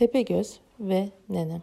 [0.00, 1.62] Tepegöz ve Nenem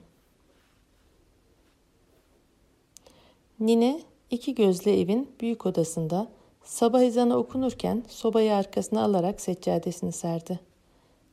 [3.60, 6.28] Nine iki gözlü evin büyük odasında
[6.64, 10.60] sabah ezanı okunurken sobayı arkasına alarak seccadesini serdi.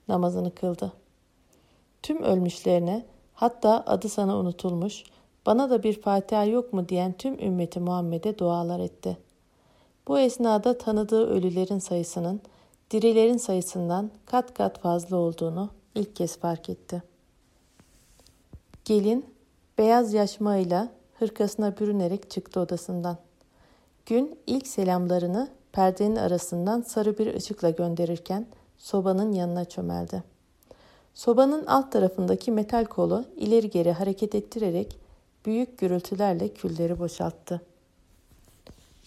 [0.09, 0.93] Namazını kıldı.
[2.03, 5.05] Tüm ölmüşlerine hatta adı sana unutulmuş,
[5.47, 9.19] bana da bir Fatiha yok mu diyen tüm ümmeti Muhammed'e dualar etti.
[10.09, 12.41] Bu esnada tanıdığı ölülerin sayısının
[12.91, 17.03] dirilerin sayısından kat kat fazla olduğunu ilk kez fark etti.
[18.85, 19.27] Gelin
[19.79, 23.17] beyaz yaşmağıyla hırkasına bürünerek çıktı odasından.
[24.07, 28.47] Gün ilk selamlarını perdenin arasından sarı bir ışıkla gönderirken
[28.79, 30.23] sobanın yanına çömeldi.
[31.15, 34.99] Sobanın alt tarafındaki metal kolu ileri geri hareket ettirerek
[35.47, 37.61] büyük gürültülerle külleri boşalttı.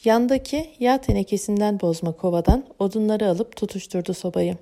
[0.03, 4.57] Yandaki yağ tenekesinden bozma kovadan odunları alıp tutuşturdu sobayı.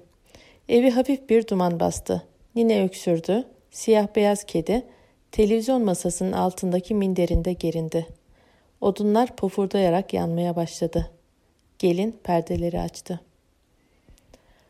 [0.69, 2.23] Evi hafif bir duman bastı.
[2.55, 3.43] Nine öksürdü.
[3.71, 4.83] Siyah beyaz kedi
[5.31, 8.07] televizyon masasının altındaki minderinde gerindi.
[8.81, 11.11] Odunlar pofurdayarak yanmaya başladı.
[11.79, 13.19] Gelin perdeleri açtı.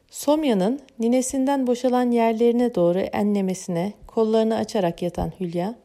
[0.09, 5.75] Somya'nın ninesinden boşalan yerlerine doğru enlemesine kollarını açarak yatan Hülya,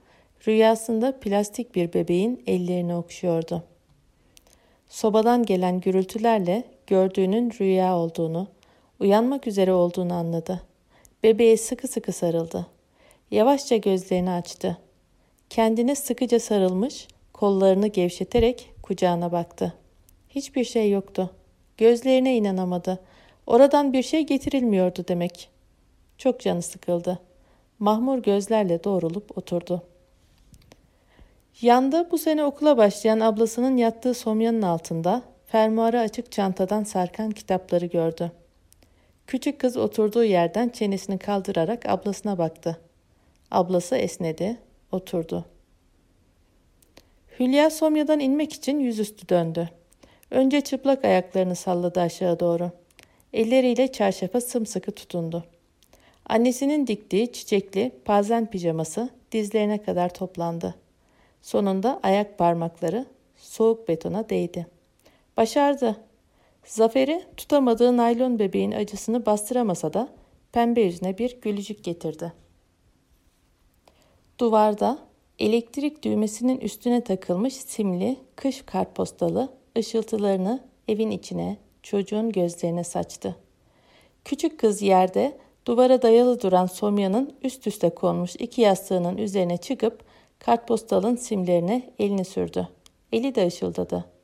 [0.46, 3.62] rüyasında plastik bir bebeğin ellerini okşuyordu.
[4.88, 8.48] Sobadan gelen gürültülerle gördüğünün rüya olduğunu,
[9.00, 10.62] uyanmak üzere olduğunu anladı.
[11.22, 12.66] Bebeğe sıkı sıkı sarıldı.
[13.30, 14.78] Yavaşça gözlerini açtı.
[15.50, 19.74] Kendine sıkıca sarılmış, kollarını gevşeterek kucağına baktı.
[20.28, 21.30] Hiçbir şey yoktu.
[21.76, 23.00] Gözlerine inanamadı.
[23.46, 25.48] Oradan bir şey getirilmiyordu demek.
[26.18, 27.18] Çok canı sıkıldı.
[27.78, 29.82] Mahmur gözlerle doğrulup oturdu.
[31.60, 38.32] Yanda bu sene okula başlayan ablasının yattığı somyanın altında fermuarı açık çantadan sarkan kitapları gördü.
[39.30, 42.80] Küçük kız oturduğu yerden çenesini kaldırarak ablasına baktı.
[43.50, 44.56] Ablası esnedi,
[44.92, 45.44] oturdu.
[47.40, 49.68] Hülya Somya'dan inmek için yüzüstü döndü.
[50.30, 52.70] Önce çıplak ayaklarını salladı aşağı doğru.
[53.32, 55.44] Elleriyle çarşafa sımsıkı tutundu.
[56.26, 60.74] Annesinin diktiği çiçekli pazen pijaması dizlerine kadar toplandı.
[61.42, 63.06] Sonunda ayak parmakları
[63.36, 64.66] soğuk betona değdi.
[65.36, 66.09] Başardı.
[66.64, 70.08] Zaferi tutamadığı naylon bebeğin acısını bastıramasa da
[70.52, 72.32] pembe yüzüne bir gülücük getirdi.
[74.40, 74.98] Duvarda
[75.38, 79.48] elektrik düğmesinin üstüne takılmış simli kış kartpostalı
[79.78, 83.36] ışıltılarını evin içine, çocuğun gözlerine saçtı.
[84.24, 90.04] Küçük kız yerde duvara dayalı duran Somya'nın üst üste konmuş iki yastığının üzerine çıkıp
[90.38, 92.68] kartpostalın simlerine elini sürdü.
[93.12, 94.19] Eli de ışıldadı.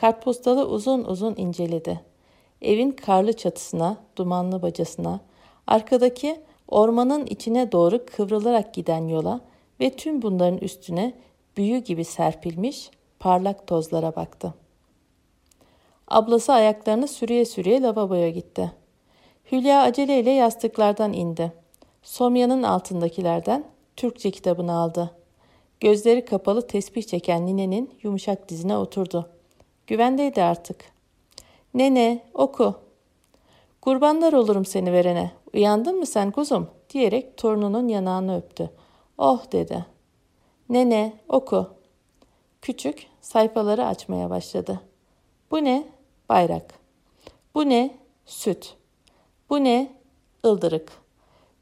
[0.00, 2.00] Kartpostalı uzun uzun inceledi.
[2.62, 5.20] Evin karlı çatısına, dumanlı bacasına,
[5.66, 9.40] arkadaki ormanın içine doğru kıvrılarak giden yola
[9.80, 11.14] ve tüm bunların üstüne
[11.56, 14.54] büyü gibi serpilmiş parlak tozlara baktı.
[16.08, 18.72] Ablası ayaklarını sürüye sürüye lavaboya gitti.
[19.52, 21.52] Hülya aceleyle yastıklardan indi.
[22.02, 23.64] Somya'nın altındakilerden
[23.96, 25.10] Türkçe kitabını aldı.
[25.80, 29.39] Gözleri kapalı tesbih çeken ninenin yumuşak dizine oturdu.
[29.90, 30.84] Güvendeydi artık.
[31.74, 32.74] Nene oku.
[33.80, 35.30] Kurbanlar olurum seni verene.
[35.54, 36.70] Uyandın mı sen kuzum?
[36.90, 38.70] diyerek torununun yanağını öptü.
[39.18, 39.86] Oh dedi.
[40.68, 41.68] Nene oku.
[42.62, 44.80] Küçük sayfaları açmaya başladı.
[45.50, 45.84] Bu ne?
[46.28, 46.74] Bayrak.
[47.54, 47.98] Bu ne?
[48.26, 48.74] Süt.
[49.50, 49.92] Bu ne?
[50.44, 50.92] Ildırık.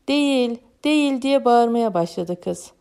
[0.08, 2.72] Değil, değil diye bağırmaya başladı kız.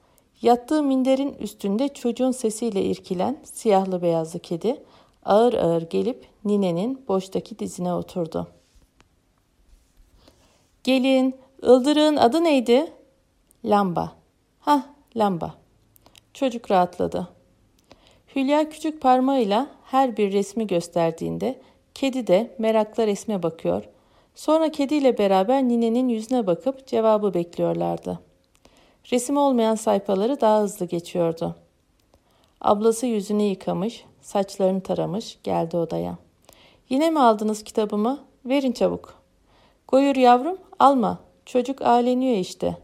[0.41, 4.83] Yattığı minderin üstünde çocuğun sesiyle irkilen siyahlı beyazlı kedi
[5.27, 8.47] ağır ağır gelip ninenin boştaki dizine oturdu.
[10.83, 12.93] Gelin, ıldırığın adı neydi?
[13.65, 14.11] Lamba.
[14.59, 14.83] Hah,
[15.15, 15.53] lamba.
[16.33, 17.27] Çocuk rahatladı.
[18.35, 21.61] Hülya küçük parmağıyla her bir resmi gösterdiğinde
[21.93, 23.83] kedi de merakla resme bakıyor.
[24.35, 28.19] Sonra kediyle beraber ninenin yüzüne bakıp cevabı bekliyorlardı.
[29.11, 31.55] Resim olmayan sayfaları daha hızlı geçiyordu.
[32.61, 36.17] Ablası yüzünü yıkamış, saçlarını taramış, geldi odaya.
[36.89, 38.19] Yine mi aldınız kitabımı?
[38.45, 39.13] Verin çabuk.
[39.87, 41.19] Koyur yavrum, alma.
[41.45, 42.77] Çocuk ağleniyor işte.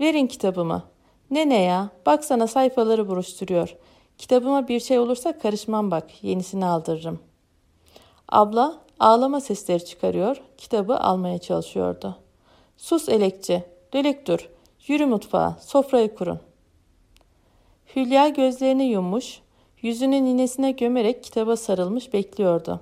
[0.00, 0.82] Verin kitabımı.
[1.30, 1.90] Ne ne ya?
[2.06, 3.76] Baksana sayfaları buruşturuyor.
[4.18, 6.24] Kitabıma bir şey olursa karışmam bak.
[6.24, 7.18] Yenisini aldırırım.
[8.28, 10.42] Abla ağlama sesleri çıkarıyor.
[10.58, 12.16] Kitabı almaya çalışıyordu.
[12.76, 13.64] Sus elekçi.
[13.92, 14.48] Dölek dur.
[14.86, 15.56] Yürü mutfağa.
[15.60, 16.40] Sofrayı kurun.
[17.96, 19.40] Hülya gözlerini yummuş,
[19.82, 22.80] yüzünü ninesine gömerek kitaba sarılmış bekliyordu.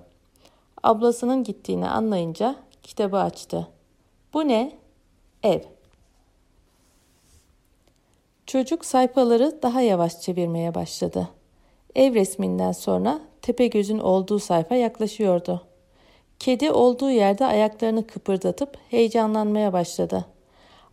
[0.82, 3.68] Ablasının gittiğini anlayınca kitabı açtı.
[4.34, 4.72] Bu ne?
[5.42, 5.60] Ev.
[8.46, 11.28] Çocuk sayfaları daha yavaş çevirmeye başladı.
[11.94, 15.62] Ev resminden sonra Tepegöz'ün olduğu sayfa yaklaşıyordu.
[16.38, 20.24] Kedi olduğu yerde ayaklarını kıpırdatıp heyecanlanmaya başladı.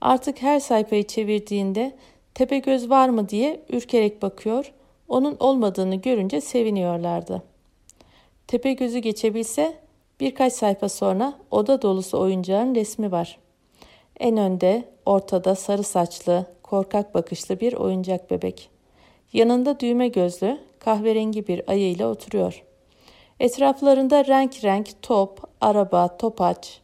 [0.02, 1.96] Artık her sayfayı çevirdiğinde
[2.36, 4.74] Tepegöz var mı diye ürkerek bakıyor,
[5.08, 7.44] onun olmadığını görünce seviniyorlardı.
[8.48, 9.76] Tepegöz'ü geçebilse
[10.20, 13.38] birkaç sayfa sonra oda dolusu oyuncağın resmi var.
[14.20, 18.70] En önde, ortada sarı saçlı, korkak bakışlı bir oyuncak bebek.
[19.34, 22.64] Yanında düğme gözlü, kahverengi bir ayıyla oturuyor.
[23.40, 26.82] Etraflarında renk renk top, araba, topaç.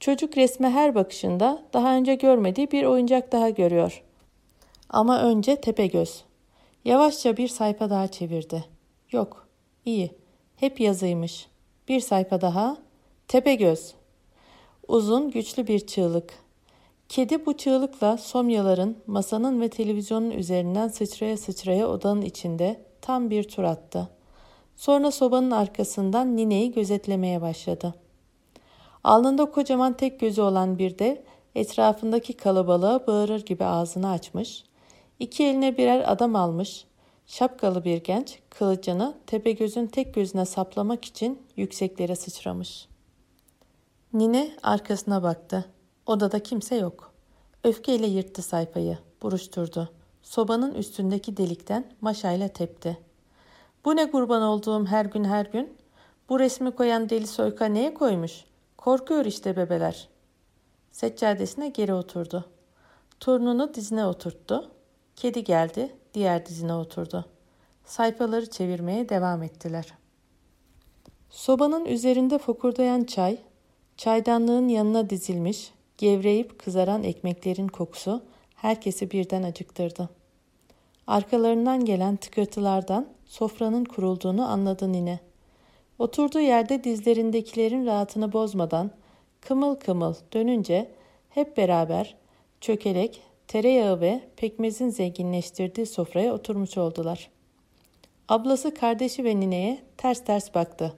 [0.00, 4.02] Çocuk resme her bakışında daha önce görmediği bir oyuncak daha görüyor.
[4.90, 6.24] Ama önce tepe göz.
[6.84, 8.64] Yavaşça bir sayfa daha çevirdi.
[9.12, 9.48] Yok,
[9.84, 10.14] iyi.
[10.56, 11.48] Hep yazıymış.
[11.88, 12.76] Bir sayfa daha.
[13.28, 13.94] Tepe göz.
[14.88, 16.34] Uzun, güçlü bir çığlık.
[17.08, 23.62] Kedi bu çığlıkla somyaların masanın ve televizyonun üzerinden sıçraya sıçraya odanın içinde tam bir tur
[23.62, 24.08] attı.
[24.76, 27.94] Sonra sobanın arkasından nineyi gözetlemeye başladı.
[29.04, 31.24] Alnında kocaman tek gözü olan bir de
[31.54, 34.64] etrafındaki kalabalığa bağırır gibi ağzını açmış,
[35.18, 36.84] iki eline birer adam almış,
[37.26, 42.88] şapkalı bir genç kılıcını Tepegöz'ün tek gözüne saplamak için yükseklere sıçramış.
[44.12, 45.64] Nine arkasına baktı.
[46.06, 47.12] Odada kimse yok.
[47.64, 49.90] Öfkeyle yırttı sayfayı, buruşturdu.
[50.22, 52.98] Sobanın üstündeki delikten maşayla tepti.
[53.84, 55.76] Bu ne kurban olduğum her gün her gün?
[56.28, 58.44] Bu resmi koyan deli soyka neye koymuş?
[58.76, 60.08] Korkuyor işte bebeler.
[60.92, 62.44] Seccadesine geri oturdu.
[63.20, 64.70] Torununu dizine oturttu.
[65.18, 67.24] Kedi geldi, diğer dizine oturdu.
[67.84, 69.94] Sayfaları çevirmeye devam ettiler.
[71.30, 73.38] Sobanın üzerinde fokurdayan çay,
[73.96, 78.22] çaydanlığın yanına dizilmiş, gevreyip kızaran ekmeklerin kokusu
[78.54, 80.08] herkesi birden acıktırdı.
[81.06, 85.20] Arkalarından gelen tıkırtılardan sofranın kurulduğunu anladı nine.
[85.98, 88.90] Oturduğu yerde dizlerindekilerin rahatını bozmadan
[89.40, 90.90] kımıl kımıl dönünce
[91.28, 92.16] hep beraber
[92.60, 97.30] çökelek, tereyağı ve pekmezin zenginleştirdiği sofraya oturmuş oldular.
[98.28, 100.94] Ablası kardeşi ve nineye ters ters baktı.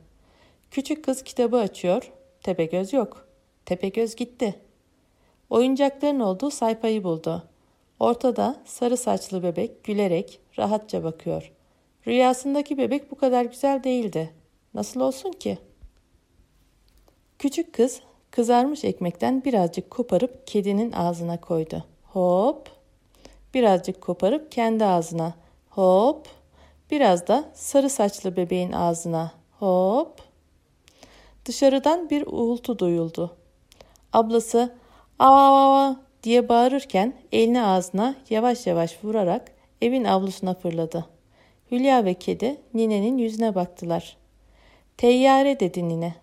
[0.70, 2.12] Küçük kız kitabı açıyor,
[2.42, 3.26] Tepegöz yok.
[3.66, 4.54] Tepegöz gitti.
[5.50, 7.42] Oyuncakların olduğu sayfayı buldu.
[8.00, 11.52] Ortada sarı saçlı bebek gülerek rahatça bakıyor.
[12.06, 14.30] Rüyasındaki bebek bu kadar güzel değildi.
[14.74, 15.58] Nasıl olsun ki?
[17.38, 18.00] Küçük kız
[18.30, 21.84] kızarmış ekmekten birazcık koparıp kedinin ağzına koydu.
[22.12, 22.68] Hop.
[23.54, 25.34] Birazcık koparıp kendi ağzına.
[25.70, 26.26] Hop.
[26.90, 29.32] Biraz da sarı saçlı bebeğin ağzına.
[29.58, 30.20] Hop.
[31.44, 33.36] Dışarıdan bir uğultu duyuldu.
[34.12, 34.74] Ablası
[35.18, 39.52] aa diye bağırırken elini ağzına yavaş yavaş vurarak
[39.82, 41.06] evin avlusuna fırladı.
[41.70, 44.16] Hülya ve kedi ninenin yüzüne baktılar.
[44.96, 46.14] Teyyare dedi nine.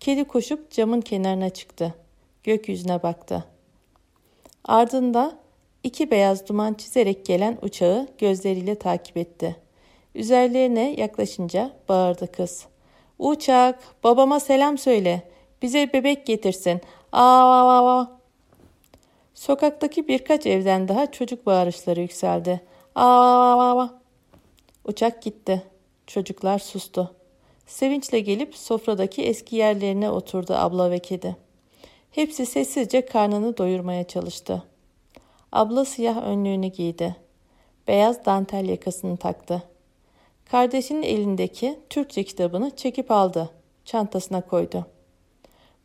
[0.00, 1.94] Kedi koşup camın kenarına çıktı.
[2.44, 3.44] Gökyüzüne baktı.
[4.70, 5.32] Ardında
[5.82, 9.56] iki beyaz duman çizerek gelen uçağı gözleriyle takip etti.
[10.14, 12.66] Üzerlerine yaklaşınca bağırdı kız.
[13.18, 15.22] Uçak, babama selam söyle.
[15.62, 16.80] Bize bebek getirsin.
[17.12, 18.04] Aa!
[19.34, 22.60] Sokaktaki birkaç evden daha çocuk bağırışları yükseldi.
[22.94, 23.88] Aa!
[24.84, 25.62] Uçak gitti.
[26.06, 27.14] Çocuklar sustu.
[27.66, 31.49] Sevinçle gelip sofradaki eski yerlerine oturdu abla ve kedi.
[32.10, 34.62] Hepsi sessizce karnını doyurmaya çalıştı.
[35.52, 37.16] Abla siyah önlüğünü giydi.
[37.88, 39.62] Beyaz dantel yakasını taktı.
[40.50, 43.50] Kardeşinin elindeki Türkçe kitabını çekip aldı.
[43.84, 44.86] Çantasına koydu.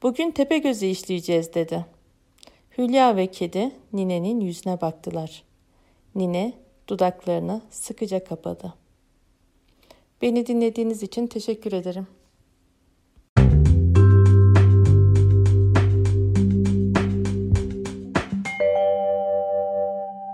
[0.03, 1.85] Bugün tepe gözü işleyeceğiz dedi.
[2.77, 5.43] Hülya ve kedi ninenin yüzüne baktılar.
[6.15, 6.53] Nine
[6.87, 8.73] dudaklarını sıkıca kapadı.
[10.21, 12.07] Beni dinlediğiniz için teşekkür ederim.